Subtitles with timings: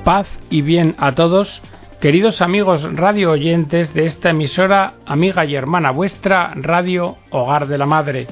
[0.00, 1.62] paz y bien a todos,
[2.00, 7.86] queridos amigos radio oyentes de esta emisora, amiga y hermana vuestra, Radio Hogar de la
[7.86, 8.26] Madre.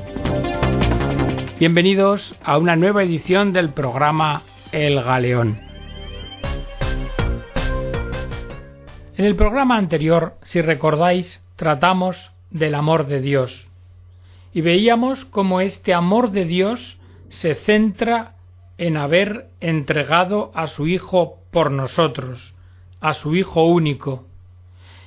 [1.59, 4.43] Bienvenidos a una nueva edición del programa
[4.73, 5.61] El Galeón.
[9.17, 13.69] En el programa anterior, si recordáis, tratamos del amor de Dios
[14.55, 16.99] y veíamos cómo este amor de Dios
[17.29, 18.37] se centra
[18.79, 22.55] en haber entregado a su Hijo por nosotros,
[23.01, 24.27] a su Hijo único,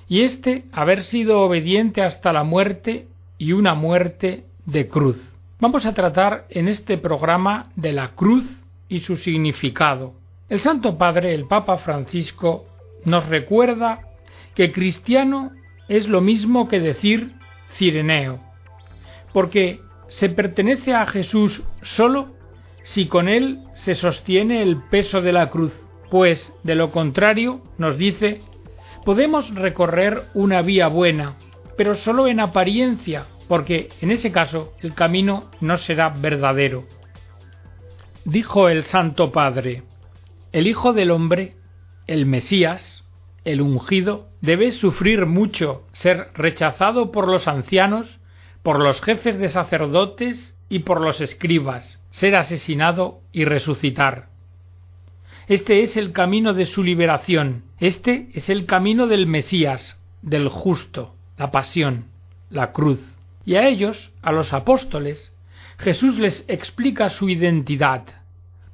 [0.07, 5.21] y éste haber sido obediente hasta la muerte y una muerte de cruz.
[5.59, 8.43] Vamos a tratar en este programa de la cruz
[8.89, 10.13] y su significado.
[10.49, 12.65] El Santo Padre, el Papa Francisco,
[13.05, 14.01] nos recuerda
[14.53, 15.51] que cristiano
[15.87, 17.33] es lo mismo que decir
[17.75, 18.41] cireneo,
[19.33, 22.33] porque se pertenece a Jesús solo
[22.83, 25.73] si con él se sostiene el peso de la cruz,
[26.11, 28.41] pues de lo contrario, nos dice,
[29.05, 31.37] podemos recorrer una vía buena,
[31.77, 36.83] pero solo en apariencia, porque en ese caso el camino no será verdadero.
[38.25, 39.83] Dijo el Santo Padre,
[40.51, 41.55] el Hijo del Hombre,
[42.07, 43.05] el Mesías,
[43.45, 48.19] el ungido, debe sufrir mucho, ser rechazado por los ancianos,
[48.63, 54.30] por los jefes de sacerdotes y por los escribas, ser asesinado y resucitar.
[55.47, 61.15] Este es el camino de su liberación, este es el camino del Mesías, del justo,
[61.37, 62.05] la pasión,
[62.49, 62.99] la cruz.
[63.45, 65.33] Y a ellos, a los apóstoles,
[65.77, 68.03] Jesús les explica su identidad,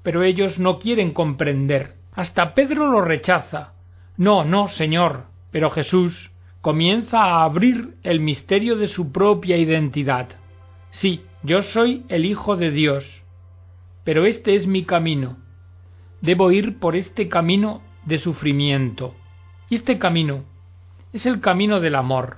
[0.03, 1.95] pero ellos no quieren comprender.
[2.13, 3.73] Hasta Pedro lo rechaza.
[4.17, 5.25] No, no, Señor.
[5.51, 10.27] Pero Jesús comienza a abrir el misterio de su propia identidad.
[10.89, 13.23] Sí, yo soy el Hijo de Dios,
[14.03, 15.37] pero este es mi camino.
[16.21, 19.15] Debo ir por este camino de sufrimiento.
[19.69, 20.43] Y este camino
[21.13, 22.37] es el camino del amor.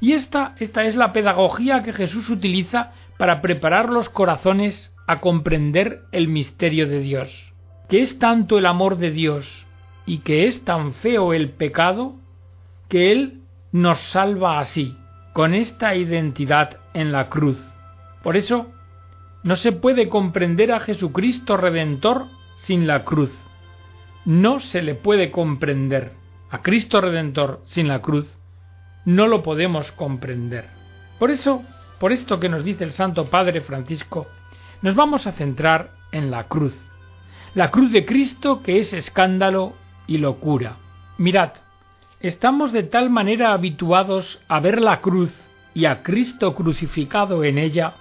[0.00, 6.02] Y esta, esta es la pedagogía que Jesús utiliza para preparar los corazones a comprender
[6.12, 7.52] el misterio de Dios.
[7.88, 9.66] Que es tanto el amor de Dios
[10.04, 12.16] y que es tan feo el pecado
[12.88, 13.40] que Él
[13.72, 14.96] nos salva así,
[15.32, 17.62] con esta identidad en la cruz.
[18.22, 18.72] Por eso
[19.42, 22.26] no se puede comprender a Jesucristo Redentor
[22.56, 23.30] sin la cruz.
[24.24, 26.12] No se le puede comprender
[26.50, 28.26] a Cristo Redentor sin la cruz.
[29.04, 30.68] No lo podemos comprender.
[31.18, 31.62] Por eso,
[32.00, 34.26] por esto que nos dice el Santo Padre Francisco,
[34.82, 36.74] nos vamos a centrar en la cruz.
[37.54, 39.74] La cruz de Cristo que es escándalo
[40.06, 40.76] y locura.
[41.18, 41.52] Mirad,
[42.20, 45.32] estamos de tal manera habituados a ver la cruz
[45.74, 47.94] y a Cristo crucificado en ella,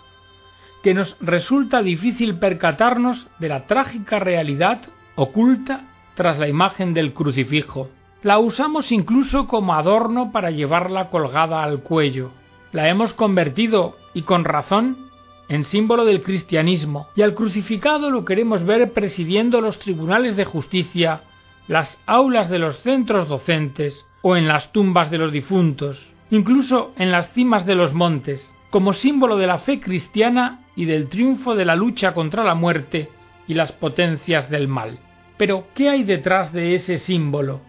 [0.85, 4.83] que nos resulta difícil percatarnos de la trágica realidad
[5.15, 5.81] oculta
[6.13, 7.89] tras la imagen del crucifijo.
[8.21, 12.29] La usamos incluso como adorno para llevarla colgada al cuello.
[12.71, 15.09] La hemos convertido, y con razón,
[15.49, 21.21] en símbolo del cristianismo, y al crucificado lo queremos ver presidiendo los tribunales de justicia,
[21.67, 27.11] las aulas de los centros docentes o en las tumbas de los difuntos, incluso en
[27.11, 31.65] las cimas de los montes, como símbolo de la fe cristiana y del triunfo de
[31.65, 33.09] la lucha contra la muerte
[33.47, 34.99] y las potencias del mal.
[35.37, 37.61] Pero, ¿qué hay detrás de ese símbolo?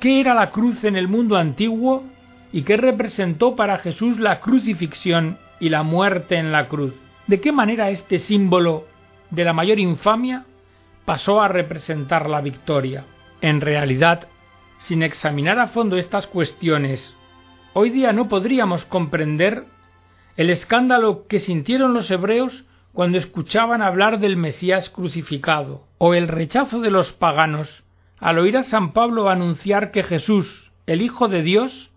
[0.00, 2.04] ¿Qué era la cruz en el mundo antiguo
[2.52, 6.94] y qué representó para Jesús la crucifixión y la muerte en la cruz?
[7.26, 8.86] ¿De qué manera este símbolo
[9.30, 10.44] de la mayor infamia
[11.04, 13.04] pasó a representar la victoria?
[13.40, 14.28] En realidad,
[14.78, 17.14] sin examinar a fondo estas cuestiones,
[17.74, 19.64] hoy día no podríamos comprender
[20.38, 26.80] el escándalo que sintieron los hebreos cuando escuchaban hablar del Mesías crucificado, o el rechazo
[26.80, 27.82] de los paganos
[28.20, 31.90] al oír a San Pablo anunciar que Jesús, el Hijo de Dios,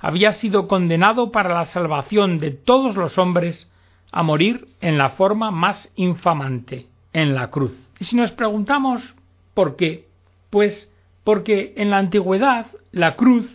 [0.00, 3.70] había sido condenado para la salvación de todos los hombres
[4.10, 7.78] a morir en la forma más infamante, en la cruz.
[8.00, 9.14] Y si nos preguntamos
[9.54, 10.08] por qué,
[10.50, 10.90] pues
[11.22, 13.48] porque en la antigüedad la cruz,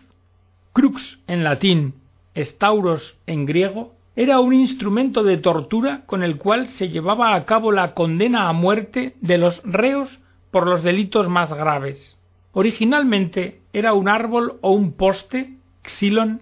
[0.71, 1.95] crux en latín,
[2.35, 7.71] estauros en griego, era un instrumento de tortura con el cual se llevaba a cabo
[7.71, 10.19] la condena a muerte de los reos
[10.51, 12.17] por los delitos más graves.
[12.51, 15.53] Originalmente era un árbol o un poste,
[15.83, 16.41] xilon,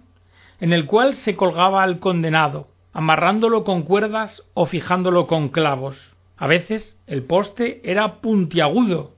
[0.59, 6.15] en el cual se colgaba al condenado, amarrándolo con cuerdas o fijándolo con clavos.
[6.37, 9.11] A veces el poste era puntiagudo,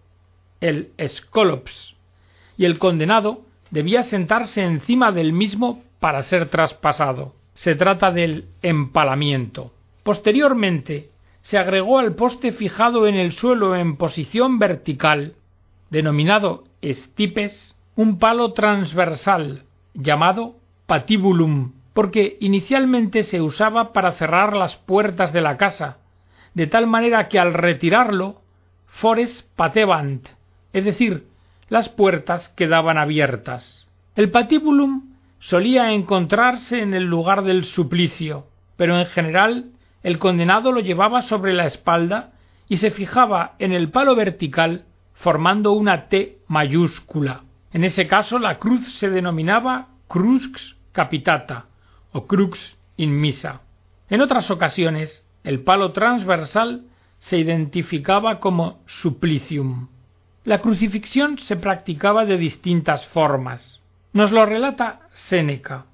[0.59, 1.95] el scolops,
[2.57, 9.73] y el condenado debía sentarse encima del mismo para ser traspasado se trata del empalamiento.
[10.03, 11.09] Posteriormente,
[11.41, 15.33] se agregó al poste fijado en el suelo en posición vertical
[15.89, 19.63] denominado estipes, un palo transversal
[19.93, 25.97] llamado patibulum, porque inicialmente se usaba para cerrar las puertas de la casa,
[26.53, 28.39] de tal manera que al retirarlo,
[28.85, 30.29] fores patebant,
[30.71, 31.27] es decir,
[31.67, 33.85] las puertas quedaban abiertas.
[34.15, 35.08] El patibulum
[35.39, 38.47] solía encontrarse en el lugar del suplicio,
[38.77, 39.71] pero en general
[40.03, 42.31] el condenado lo llevaba sobre la espalda
[42.67, 47.43] y se fijaba en el palo vertical formando una T mayúscula.
[47.73, 51.65] En ese caso la cruz se denominaba crux capitata
[52.11, 53.61] o crux in misa.
[54.09, 56.83] En otras ocasiones el palo transversal
[57.19, 59.87] se identificaba como supplicium.
[60.45, 63.78] La crucifixión se practicaba de distintas formas.
[64.11, 65.85] Nos lo relata Séneca.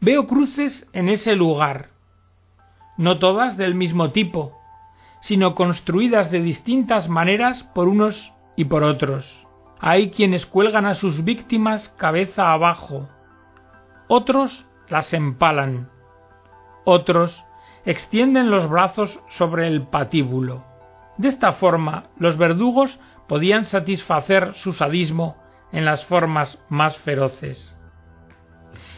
[0.00, 1.88] Veo cruces en ese lugar,
[2.96, 4.56] no todas del mismo tipo,
[5.20, 9.26] sino construidas de distintas maneras por unos y por otros.
[9.80, 13.08] Hay quienes cuelgan a sus víctimas cabeza abajo,
[14.06, 15.90] otros las empalan,
[16.84, 17.44] otros
[17.84, 20.62] extienden los brazos sobre el patíbulo.
[21.16, 25.39] De esta forma, los verdugos podían satisfacer su sadismo
[25.72, 27.76] en las formas más feroces.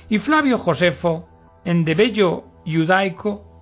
[0.09, 1.29] Y Flavio Josefo,
[1.65, 3.53] en De Bello Judaico,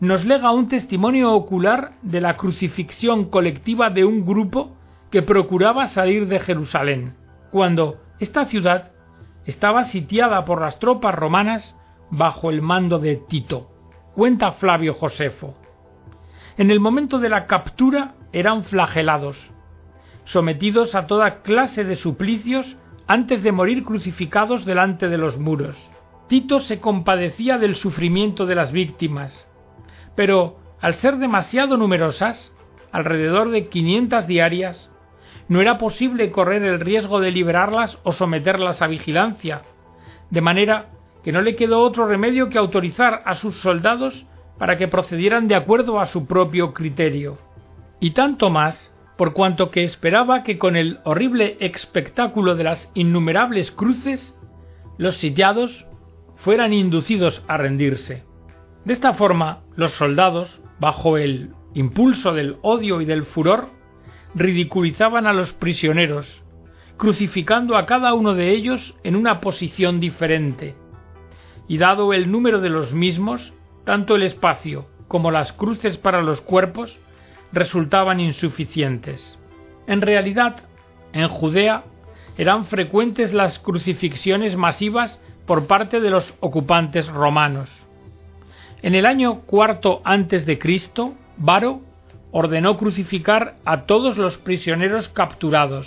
[0.00, 4.76] nos lega un testimonio ocular de la crucifixión colectiva de un grupo
[5.10, 7.16] que procuraba salir de Jerusalén,
[7.50, 8.92] cuando esta ciudad
[9.46, 11.76] estaba sitiada por las tropas romanas
[12.10, 13.70] bajo el mando de Tito.
[14.14, 15.54] Cuenta Flavio Josefo.
[16.58, 19.52] En el momento de la captura eran flagelados,
[20.26, 22.76] sometidos a toda clase de suplicios
[23.06, 25.76] antes de morir crucificados delante de los muros.
[26.28, 29.48] Tito se compadecía del sufrimiento de las víctimas,
[30.16, 32.52] pero al ser demasiado numerosas,
[32.90, 34.90] alrededor de 500 diarias,
[35.48, 39.62] no era posible correr el riesgo de liberarlas o someterlas a vigilancia,
[40.30, 40.86] de manera
[41.22, 44.26] que no le quedó otro remedio que autorizar a sus soldados
[44.58, 47.38] para que procedieran de acuerdo a su propio criterio.
[48.00, 53.70] Y tanto más por cuanto que esperaba que con el horrible espectáculo de las innumerables
[53.70, 54.34] cruces
[54.98, 55.86] los sitiados
[56.36, 58.24] fueran inducidos a rendirse.
[58.84, 63.70] De esta forma, los soldados, bajo el impulso del odio y del furor,
[64.34, 66.42] ridiculizaban a los prisioneros,
[66.96, 70.76] crucificando a cada uno de ellos en una posición diferente.
[71.68, 73.52] Y dado el número de los mismos,
[73.84, 76.98] tanto el espacio como las cruces para los cuerpos
[77.56, 79.36] resultaban insuficientes.
[79.86, 80.62] En realidad,
[81.12, 81.84] en Judea
[82.36, 87.70] eran frecuentes las crucifixiones masivas por parte de los ocupantes romanos.
[88.82, 91.80] En el año cuarto antes de Cristo, Varo
[92.30, 95.86] ordenó crucificar a todos los prisioneros capturados.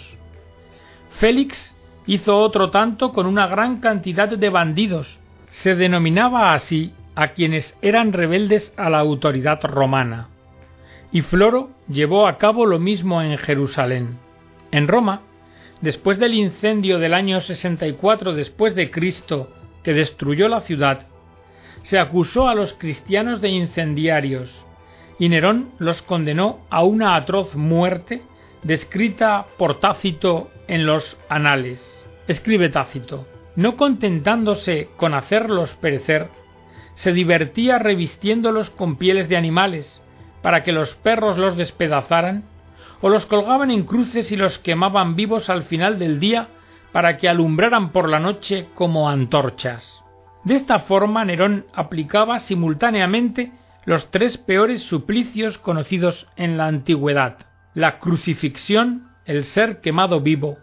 [1.20, 1.76] Félix
[2.08, 5.20] hizo otro tanto con una gran cantidad de bandidos.
[5.50, 10.30] Se denominaba así a quienes eran rebeldes a la autoridad romana.
[11.12, 14.20] Y Floro llevó a cabo lo mismo en Jerusalén.
[14.72, 15.22] En Roma,
[15.82, 19.50] después del incendio del año 64 después de Cristo
[19.84, 21.08] que destruyó la ciudad,
[21.84, 24.66] se acusó a los cristianos de incendiarios,
[25.18, 28.22] y Nerón los condenó a una atroz muerte
[28.64, 31.82] descrita por Tácito en los Anales.
[32.28, 36.28] Escribe Tácito, no contentándose con hacerlos perecer,
[36.94, 40.02] se divertía revistiéndolos con pieles de animales,
[40.42, 42.44] para que los perros los despedazaran,
[43.02, 46.48] o los colgaban en cruces y los quemaban vivos al final del día
[46.92, 50.02] para que alumbraran por la noche como antorchas.
[50.44, 53.52] De esta forma Nerón aplicaba simultáneamente
[53.86, 60.58] los tres peores suplicios conocidos en la antigüedad la crucifixión, el ser quemado vivo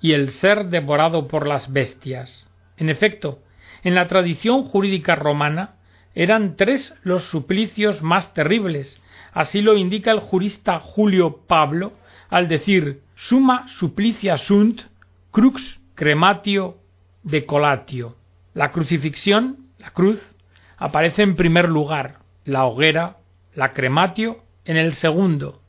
[0.00, 2.46] y el ser devorado por las bestias.
[2.76, 3.38] En efecto,
[3.82, 5.76] en la tradición jurídica romana
[6.14, 9.00] eran tres los suplicios más terribles,
[9.32, 11.92] así lo indica el jurista Julio Pablo
[12.28, 14.82] al decir summa supplicia sunt
[15.30, 16.76] crux crematio
[17.22, 18.16] decolatio.
[18.54, 20.20] La crucifixión, la cruz,
[20.76, 23.16] aparece en primer lugar, la hoguera,
[23.54, 25.60] la crematio, en el segundo,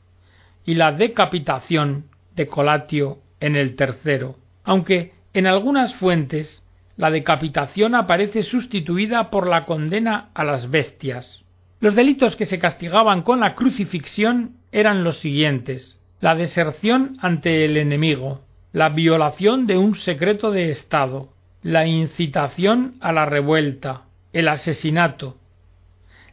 [0.64, 6.62] y la decapitación, decolatio, en el tercero, aunque en algunas fuentes
[6.96, 11.44] la decapitación aparece sustituida por la condena a las bestias.
[11.80, 16.00] Los delitos que se castigaban con la crucifixión eran los siguientes.
[16.20, 18.40] La deserción ante el enemigo,
[18.72, 21.28] la violación de un secreto de Estado,
[21.62, 25.36] la incitación a la revuelta, el asesinato,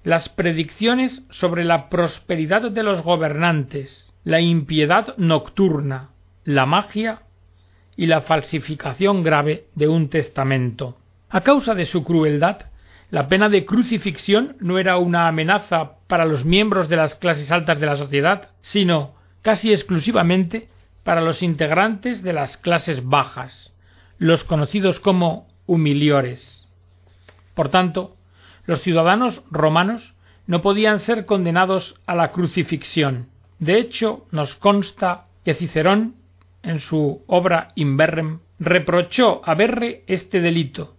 [0.04, 6.10] las predicciones sobre la prosperidad de los gobernantes, la impiedad nocturna,
[6.44, 7.24] la magia
[7.96, 10.98] y la falsificación grave de un testamento.
[11.30, 12.62] A causa de su crueldad,
[13.10, 17.80] la pena de crucifixión no era una amenaza para los miembros de las clases altas
[17.80, 20.70] de la sociedad, sino casi exclusivamente
[21.04, 23.72] para los integrantes de las clases bajas,
[24.18, 26.68] los conocidos como humiliores.
[27.54, 28.16] Por tanto,
[28.66, 30.14] los ciudadanos romanos
[30.48, 33.28] no podían ser condenados a la crucifixión.
[33.60, 36.16] De hecho, nos consta que Cicerón,
[36.64, 40.96] en su obra Inverrem, reprochó a Berre este delito,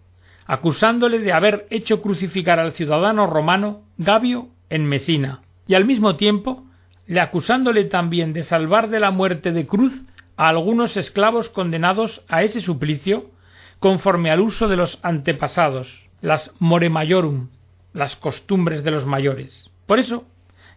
[0.46, 6.64] acusándole de haber hecho crucificar al ciudadano romano Gabio en Mesina, y al mismo tiempo
[7.06, 9.92] le acusándole también de salvar de la muerte de cruz
[10.36, 13.30] a algunos esclavos condenados a ese suplicio
[13.78, 17.48] conforme al uso de los antepasados, las more majorum,
[17.92, 19.70] las costumbres de los mayores.
[19.86, 20.24] Por eso,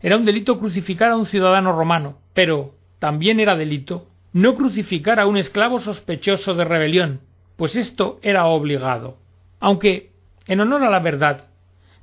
[0.02, 5.28] era un delito crucificar a un ciudadano romano, pero también era delito no crucificar a
[5.28, 7.22] un esclavo sospechoso de rebelión,
[7.56, 9.18] pues esto era obligado.
[9.60, 10.12] Aunque,
[10.48, 11.46] en honor a la verdad,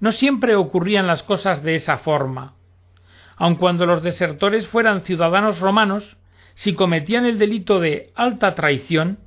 [0.01, 2.55] no siempre ocurrían las cosas de esa forma.
[3.37, 6.17] Aun cuando los desertores fueran ciudadanos romanos,
[6.55, 9.19] si cometían el delito de alta traición,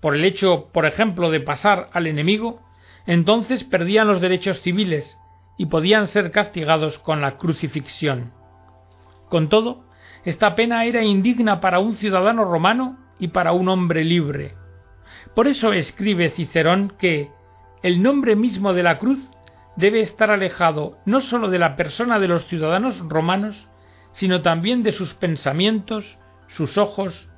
[0.00, 2.60] por el hecho, por ejemplo, de pasar al enemigo,
[3.06, 5.16] entonces perdían los derechos civiles
[5.58, 8.32] y podían ser castigados con la crucifixión.
[9.28, 9.84] Con todo,
[10.24, 14.54] esta pena era indigna para un ciudadano romano y para un hombre libre.
[15.34, 17.30] Por eso escribe Cicerón que
[17.82, 19.18] el nombre mismo de la cruz
[19.76, 23.68] debe estar alejado no sólo de la persona de los ciudadanos romanos,
[24.12, 27.28] sino también de sus pensamientos, sus ojos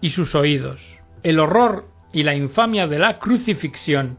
[0.00, 0.98] y sus oídos.
[1.22, 4.18] El horror y la infamia de la crucifixión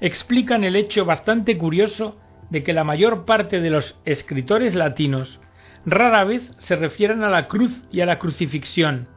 [0.00, 2.16] explican el hecho bastante curioso
[2.50, 5.40] de que la mayor parte de los escritores latinos
[5.86, 9.08] rara vez se refieren a la cruz y a la crucifixión.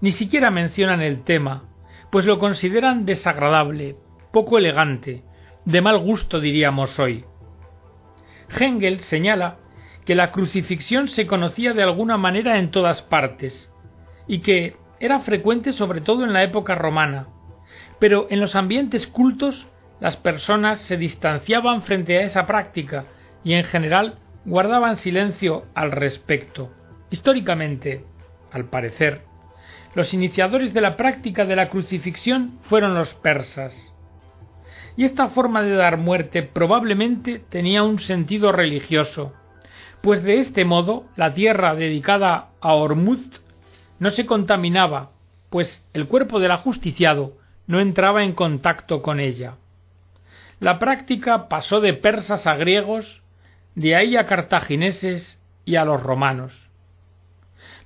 [0.00, 1.64] Ni siquiera mencionan el tema,
[2.10, 3.96] pues lo consideran desagradable,
[4.32, 5.22] poco elegante,
[5.64, 7.24] de mal gusto diríamos hoy.
[8.48, 9.56] Hengel señala
[10.04, 13.70] que la crucifixión se conocía de alguna manera en todas partes,
[14.26, 17.28] y que era frecuente sobre todo en la época romana,
[17.98, 19.66] pero en los ambientes cultos
[20.00, 23.06] las personas se distanciaban frente a esa práctica
[23.42, 26.70] y en general guardaban silencio al respecto.
[27.10, 28.04] Históricamente,
[28.52, 29.22] al parecer,
[29.94, 33.74] los iniciadores de la práctica de la crucifixión fueron los persas.
[34.96, 39.32] Y esta forma de dar muerte probablemente tenía un sentido religioso,
[40.02, 43.40] pues de este modo la tierra dedicada a Ormuzd
[43.98, 45.10] no se contaminaba,
[45.50, 49.54] pues el cuerpo del ajusticiado no entraba en contacto con ella.
[50.60, 53.22] La práctica pasó de persas a griegos,
[53.74, 56.52] de ahí a cartagineses y a los romanos.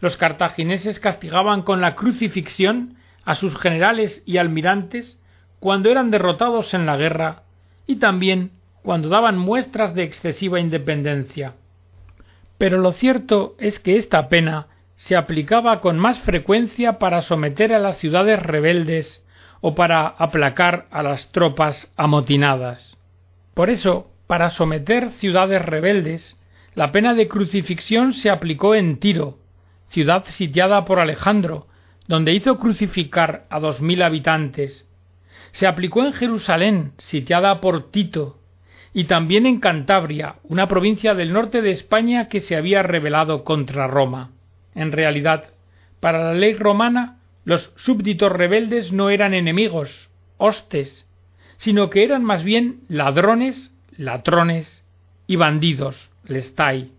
[0.00, 5.18] Los cartagineses castigaban con la crucifixión a sus generales y almirantes
[5.61, 7.42] cuando eran derrotados en la guerra
[7.87, 8.52] y también
[8.83, 11.54] cuando daban muestras de excesiva independencia.
[12.59, 17.78] Pero lo cierto es que esta pena se aplicaba con más frecuencia para someter a
[17.78, 19.25] las ciudades rebeldes
[19.61, 22.97] o para aplacar a las tropas amotinadas.
[23.54, 26.37] Por eso, para someter ciudades rebeldes,
[26.75, 29.38] la pena de crucifixión se aplicó en Tiro,
[29.88, 31.66] ciudad sitiada por Alejandro,
[32.06, 34.87] donde hizo crucificar a dos mil habitantes.
[35.52, 38.38] Se aplicó en Jerusalén, sitiada por Tito,
[38.92, 43.87] y también en Cantabria, una provincia del norte de España que se había rebelado contra
[43.87, 44.32] Roma.
[44.75, 45.47] En realidad,
[46.00, 51.06] para la ley romana, los súbditos rebeldes no eran enemigos, hostes,
[51.56, 54.85] sino que eran más bien ladrones, latrones
[55.26, 56.93] y bandidos, lestai,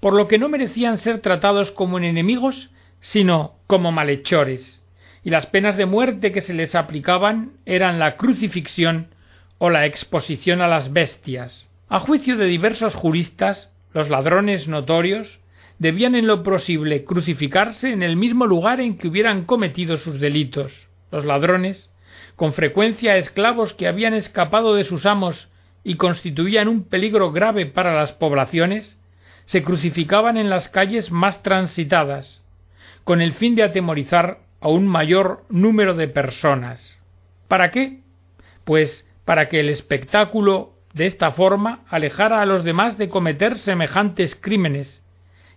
[0.00, 2.70] por lo que no merecían ser tratados como enemigos,
[3.00, 4.82] sino como malhechores,
[5.24, 9.08] y las penas de muerte que se les aplicaban eran la crucifixión
[9.56, 11.66] o la exposición a las bestias.
[11.88, 15.40] A juicio de diversos juristas, los ladrones notorios
[15.78, 20.88] debían en lo posible crucificarse en el mismo lugar en que hubieran cometido sus delitos.
[21.10, 21.90] Los ladrones,
[22.36, 25.48] con frecuencia esclavos que habían escapado de sus amos
[25.84, 28.98] y constituían un peligro grave para las poblaciones,
[29.44, 32.42] se crucificaban en las calles más transitadas,
[33.04, 36.98] con el fin de atemorizar a un mayor número de personas.
[37.48, 38.00] ¿Para qué?
[38.64, 44.34] Pues para que el espectáculo de esta forma alejara a los demás de cometer semejantes
[44.34, 45.02] crímenes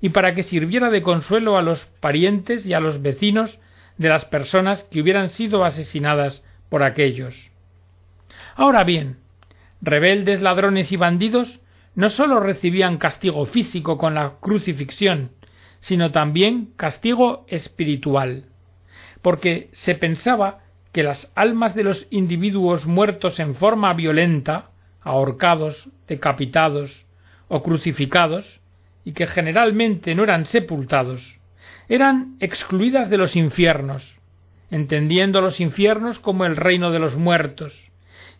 [0.01, 3.60] y para que sirviera de consuelo a los parientes y a los vecinos
[3.98, 7.51] de las personas que hubieran sido asesinadas por aquellos.
[8.55, 9.17] Ahora bien,
[9.81, 11.60] rebeldes, ladrones y bandidos
[11.96, 15.31] no sólo recibían castigo físico con la crucifixión,
[15.79, 18.46] sino también castigo espiritual.
[19.22, 20.60] porque se pensaba
[20.91, 24.69] que las almas de los individuos muertos en forma violenta,
[25.01, 27.05] ahorcados, decapitados
[27.48, 28.62] o crucificados,
[29.03, 31.39] y que generalmente no eran sepultados,
[31.88, 34.15] eran excluidas de los infiernos,
[34.69, 37.74] entendiendo los infiernos como el reino de los muertos,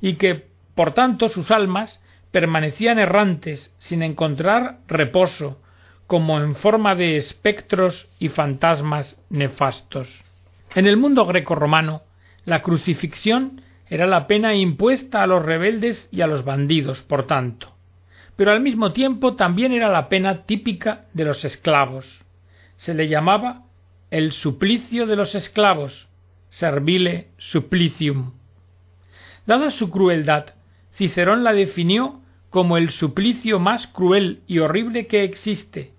[0.02, 0.47] y que,
[0.78, 5.60] por tanto, sus almas permanecían errantes sin encontrar reposo,
[6.06, 10.24] como en forma de espectros y fantasmas nefastos.
[10.76, 12.04] En el mundo greco-romano,
[12.46, 17.74] la crucifixión era la pena impuesta a los rebeldes y a los bandidos, por tanto,
[18.36, 22.24] pero al mismo tiempo también era la pena típica de los esclavos.
[22.76, 23.64] Se le llamaba
[24.12, 26.08] el suplicio de los esclavos,
[26.52, 28.34] servile supplicium.
[29.48, 30.54] Dada su crueldad,
[30.98, 35.94] Cicerón la definió como el suplicio más cruel y horrible que existe,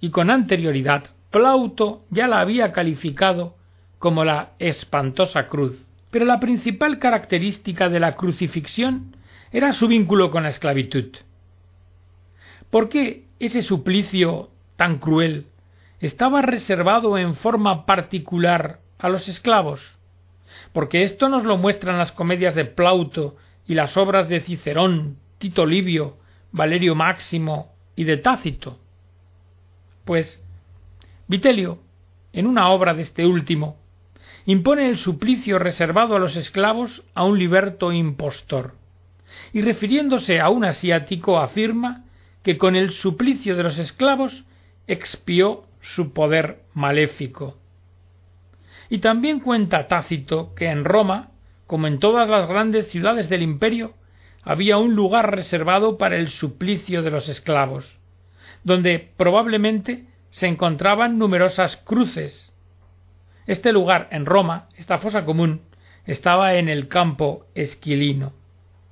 [0.00, 3.56] y con anterioridad Plauto ya la había calificado
[3.98, 5.84] como la espantosa cruz.
[6.10, 9.14] Pero la principal característica de la crucifixión
[9.52, 11.18] era su vínculo con la esclavitud.
[12.70, 15.46] ¿Por qué ese suplicio tan cruel
[16.00, 19.98] estaba reservado en forma particular a los esclavos?
[20.72, 23.36] Porque esto nos lo muestran las comedias de Plauto
[23.68, 26.16] y las obras de Cicerón, Tito Livio,
[26.50, 28.80] Valerio Máximo y de Tácito.
[30.04, 30.42] Pues
[31.28, 31.78] Vitelio,
[32.32, 33.76] en una obra de este último,
[34.46, 38.74] impone el suplicio reservado a los esclavos a un liberto impostor,
[39.52, 42.06] y refiriéndose a un asiático afirma
[42.42, 44.44] que con el suplicio de los esclavos
[44.86, 47.58] expió su poder maléfico.
[48.88, 51.32] Y también cuenta Tácito que en Roma,
[51.68, 53.92] como en todas las grandes ciudades del imperio,
[54.42, 57.98] había un lugar reservado para el suplicio de los esclavos,
[58.64, 62.54] donde probablemente se encontraban numerosas cruces.
[63.46, 65.60] Este lugar en Roma, esta fosa común,
[66.06, 68.32] estaba en el campo esquilino.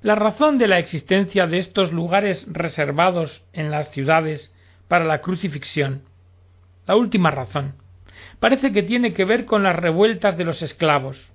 [0.03, 4.53] La razón de la existencia de estos lugares reservados en las ciudades
[4.87, 6.03] para la crucifixión,
[6.85, 7.73] la última razón,
[8.39, 11.31] parece que tiene que ver con las revueltas de los esclavos,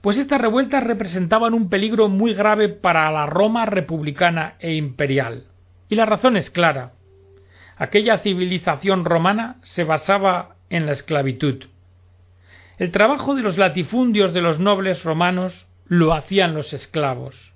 [0.00, 5.44] pues estas revueltas representaban un peligro muy grave para la Roma republicana e imperial.
[5.88, 6.92] Y la razón es clara.
[7.76, 11.64] Aquella civilización romana se basaba en la esclavitud.
[12.78, 17.52] El trabajo de los latifundios de los nobles romanos lo hacían los esclavos.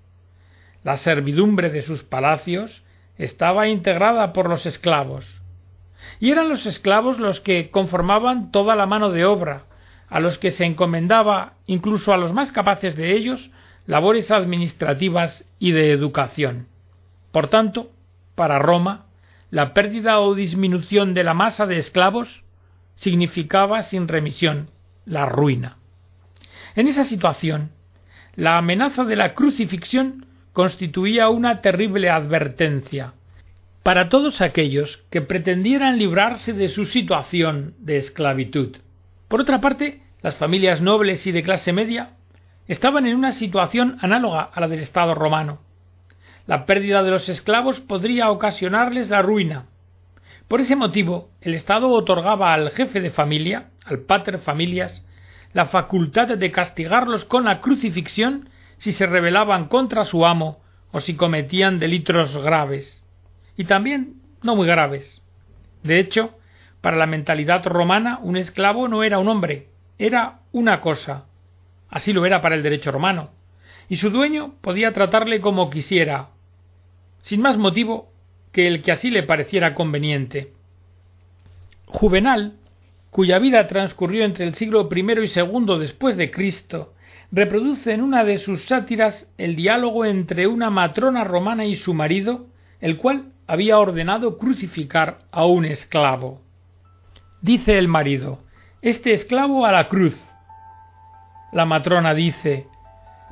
[0.82, 2.84] La servidumbre de sus palacios
[3.16, 5.40] estaba integrada por los esclavos.
[6.20, 9.64] Y eran los esclavos los que conformaban toda la mano de obra,
[10.14, 13.50] a los que se encomendaba, incluso a los más capaces de ellos,
[13.84, 16.68] labores administrativas y de educación.
[17.32, 17.90] Por tanto,
[18.36, 19.06] para Roma,
[19.50, 22.44] la pérdida o disminución de la masa de esclavos
[22.94, 24.70] significaba sin remisión
[25.04, 25.78] la ruina.
[26.76, 27.72] En esa situación,
[28.36, 33.14] la amenaza de la crucifixión constituía una terrible advertencia
[33.82, 38.76] para todos aquellos que pretendieran librarse de su situación de esclavitud.
[39.26, 42.16] Por otra parte, las familias nobles y de clase media
[42.66, 45.60] estaban en una situación análoga a la del Estado romano
[46.46, 49.66] la pérdida de los esclavos podría ocasionarles la ruina.
[50.48, 55.06] Por ese motivo, el Estado otorgaba al jefe de familia, al pater familias,
[55.52, 60.60] la facultad de castigarlos con la crucifixión si se rebelaban contra su amo
[60.92, 63.02] o si cometían delitos graves.
[63.56, 65.22] Y también no muy graves.
[65.82, 66.36] De hecho,
[66.82, 71.26] para la mentalidad romana un esclavo no era un hombre, era una cosa.
[71.88, 73.30] Así lo era para el derecho romano.
[73.88, 76.30] Y su dueño podía tratarle como quisiera,
[77.22, 78.10] sin más motivo
[78.52, 80.52] que el que así le pareciera conveniente.
[81.86, 82.54] Juvenal,
[83.10, 86.94] cuya vida transcurrió entre el siglo I y II después de Cristo,
[87.30, 92.46] reproduce en una de sus sátiras el diálogo entre una matrona romana y su marido,
[92.80, 96.40] el cual había ordenado crucificar a un esclavo.
[97.40, 98.43] Dice el marido,
[98.84, 100.14] este esclavo a la cruz.
[101.52, 102.68] La matrona dice,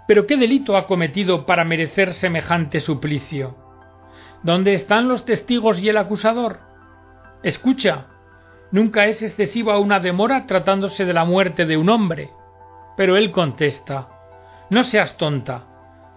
[0.09, 3.55] ¿pero qué delito ha cometido para merecer semejante suplicio?
[4.43, 6.61] ¿Dónde están los testigos y el acusador?
[7.43, 8.07] Escucha,
[8.71, 12.31] nunca es excesiva una demora tratándose de la muerte de un hombre.
[12.97, 14.09] Pero él contesta,
[14.71, 15.67] No seas tonta.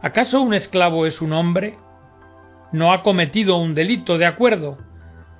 [0.01, 1.77] ¿Acaso un esclavo es un hombre?
[2.71, 4.77] No ha cometido un delito, de acuerdo,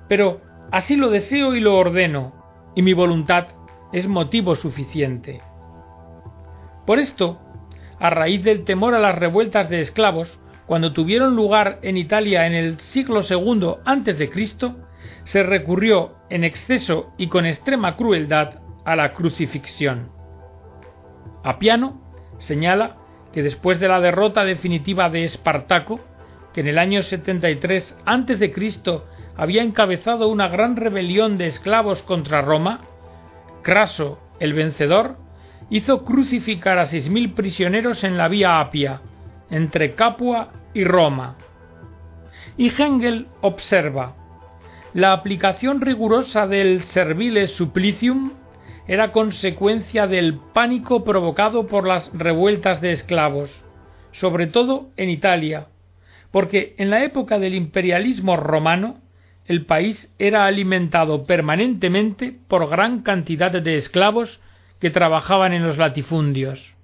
[0.06, 2.34] pero así lo deseo y lo ordeno,
[2.74, 3.46] y mi voluntad
[3.92, 5.40] es motivo suficiente.
[6.86, 7.38] Por esto,
[7.98, 12.54] a raíz del temor a las revueltas de esclavos, cuando tuvieron lugar en Italia en
[12.54, 13.74] el siglo II
[14.30, 14.76] Cristo,
[15.24, 20.10] se recurrió en exceso y con extrema crueldad a la crucifixión.
[21.44, 22.00] Apiano
[22.38, 22.96] señala
[23.32, 26.00] que después de la derrota definitiva de Espartaco,
[26.52, 28.52] que en el año 73 a.C.
[29.36, 32.80] había encabezado una gran rebelión de esclavos contra Roma,
[33.66, 35.16] Craso, el vencedor,
[35.70, 39.00] hizo crucificar a seis mil prisioneros en la vía Apia,
[39.50, 41.34] entre Capua y Roma.
[42.56, 44.14] Y Hengel observa,
[44.94, 48.34] la aplicación rigurosa del servile supplicium
[48.86, 53.50] era consecuencia del pánico provocado por las revueltas de esclavos,
[54.12, 55.66] sobre todo en Italia,
[56.30, 58.98] porque en la época del imperialismo romano
[59.46, 64.40] el país era alimentado permanentemente por gran cantidad de esclavos
[64.80, 66.74] que trabajaban en los latifundios.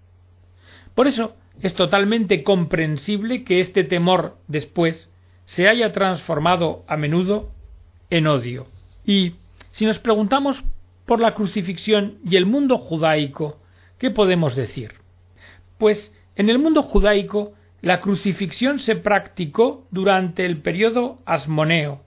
[0.95, 5.11] Por eso es totalmente comprensible que este temor después
[5.45, 7.51] se haya transformado a menudo
[8.11, 8.67] en odio.
[9.05, 9.35] Y
[9.73, 10.65] si nos preguntamos
[11.07, 13.59] por la crucifixión y el mundo judaico,
[13.99, 14.93] ¿qué podemos decir?
[15.79, 22.01] Pues en el mundo judaico la crucifixión se practicó durante el periodo asmoneo,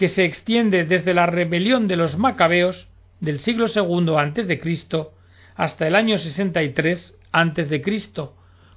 [0.00, 2.88] que se extiende desde la rebelión de los macabeos
[3.20, 5.06] del siglo II a.C.
[5.56, 7.82] hasta el año 63 a.C.,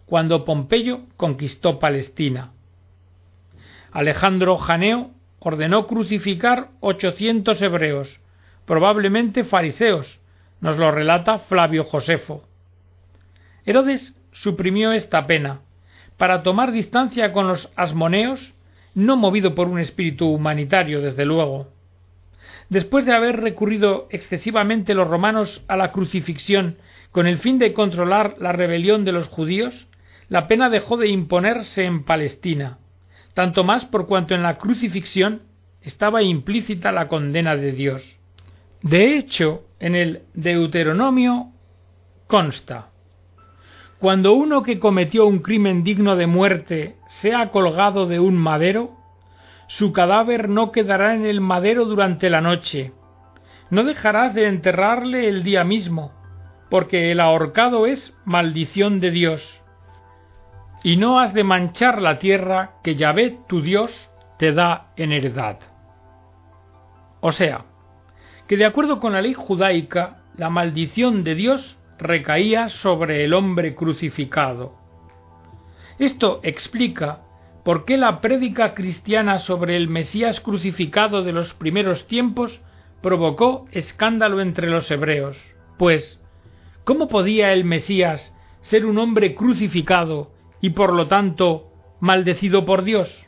[0.06, 2.52] cuando Pompeyo conquistó Palestina.
[3.94, 8.20] Alejandro Janeo ordenó crucificar ochocientos hebreos,
[8.66, 10.20] probablemente fariseos,
[10.60, 12.44] nos lo relata Flavio Josefo.
[13.66, 15.62] Herodes suprimió esta pena,
[16.18, 18.54] para tomar distancia con los asmoneos,
[18.96, 21.68] no movido por un espíritu humanitario, desde luego.
[22.70, 26.78] Después de haber recurrido excesivamente los romanos a la crucifixión
[27.12, 29.88] con el fin de controlar la rebelión de los judíos,
[30.30, 32.80] la pena dejó de imponerse en Palestina,
[33.34, 35.42] tanto más por cuanto en la crucifixión
[35.82, 38.18] estaba implícita la condena de Dios.
[38.82, 41.52] De hecho, en el Deuteronomio
[42.28, 42.93] consta
[44.04, 48.98] cuando uno que cometió un crimen digno de muerte sea colgado de un madero,
[49.68, 52.92] su cadáver no quedará en el madero durante la noche.
[53.70, 56.12] No dejarás de enterrarle el día mismo,
[56.70, 59.64] porque el ahorcado es maldición de Dios.
[60.84, 65.60] Y no has de manchar la tierra que Yahvé tu Dios te da en heredad.
[67.22, 67.64] O sea,
[68.50, 73.76] que de acuerdo con la ley judaica, la maldición de Dios recaía sobre el hombre
[73.76, 74.74] crucificado.
[76.00, 77.22] Esto explica
[77.64, 82.62] por qué la prédica cristiana sobre el Mesías crucificado de los primeros tiempos
[83.02, 85.38] provocó escándalo entre los hebreos,
[85.78, 86.20] pues
[86.84, 93.28] ¿cómo podía el Mesías ser un hombre crucificado y por lo tanto maldecido por Dios?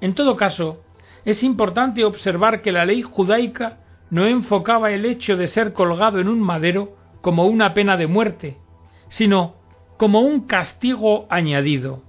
[0.00, 0.82] En todo caso,
[1.24, 3.78] es importante observar que la ley judaica
[4.10, 8.58] no enfocaba el hecho de ser colgado en un madero como una pena de muerte,
[9.08, 9.54] sino
[9.96, 12.02] como un castigo añadido.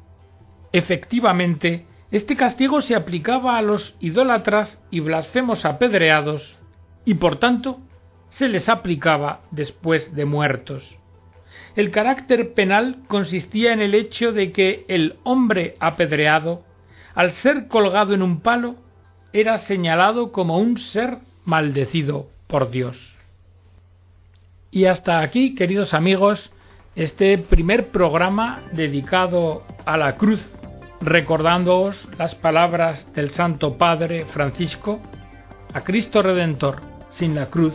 [0.72, 6.58] Efectivamente, este castigo se aplicaba a los idólatras y blasfemos apedreados,
[7.06, 7.80] y por tanto
[8.30, 10.98] se les aplicaba después de muertos.
[11.76, 16.64] El carácter penal consistía en el hecho de que el hombre apedreado,
[17.14, 18.76] al ser colgado en un palo,
[19.34, 23.18] era señalado como un ser maldecido por Dios.
[24.74, 26.50] Y hasta aquí, queridos amigos,
[26.96, 30.42] este primer programa dedicado a la cruz,
[31.02, 35.02] recordándoos las palabras del Santo Padre Francisco,
[35.74, 37.74] a Cristo Redentor sin la cruz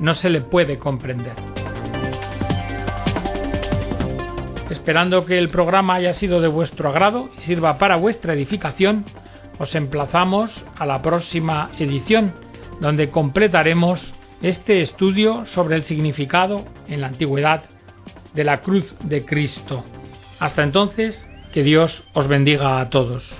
[0.00, 1.34] no se le puede comprender.
[4.70, 9.04] Esperando que el programa haya sido de vuestro agrado y sirva para vuestra edificación,
[9.58, 12.32] os emplazamos a la próxima edición,
[12.80, 17.64] donde completaremos este estudio sobre el significado en la antigüedad
[18.34, 19.84] de la cruz de Cristo.
[20.38, 23.34] Hasta entonces, que Dios os bendiga a todos.